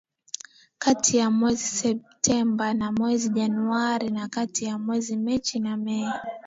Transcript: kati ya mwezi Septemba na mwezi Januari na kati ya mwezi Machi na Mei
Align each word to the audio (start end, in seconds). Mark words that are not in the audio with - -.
kati 0.77 1.17
ya 1.17 1.29
mwezi 1.31 1.63
Septemba 1.63 2.73
na 2.73 2.91
mwezi 2.91 3.29
Januari 3.29 4.09
na 4.09 4.27
kati 4.27 4.65
ya 4.65 4.77
mwezi 4.77 5.17
Machi 5.17 5.59
na 5.59 5.77
Mei 5.77 6.09